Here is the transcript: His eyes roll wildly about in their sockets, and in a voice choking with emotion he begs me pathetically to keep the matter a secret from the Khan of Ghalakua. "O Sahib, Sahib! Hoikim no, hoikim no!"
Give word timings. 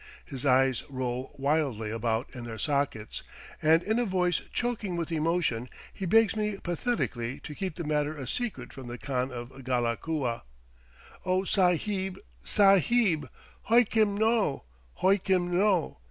His 0.25 0.47
eyes 0.47 0.81
roll 0.89 1.31
wildly 1.37 1.91
about 1.91 2.27
in 2.33 2.43
their 2.45 2.57
sockets, 2.57 3.21
and 3.61 3.83
in 3.83 3.99
a 3.99 4.03
voice 4.05 4.41
choking 4.51 4.95
with 4.95 5.11
emotion 5.11 5.69
he 5.93 6.07
begs 6.07 6.35
me 6.35 6.57
pathetically 6.57 7.39
to 7.41 7.53
keep 7.53 7.75
the 7.75 7.83
matter 7.83 8.17
a 8.17 8.25
secret 8.27 8.73
from 8.73 8.87
the 8.87 8.97
Khan 8.97 9.29
of 9.31 9.49
Ghalakua. 9.63 10.41
"O 11.23 11.43
Sahib, 11.43 12.17
Sahib! 12.43 13.29
Hoikim 13.69 14.17
no, 14.17 14.63
hoikim 15.03 15.51
no!" 15.51 15.99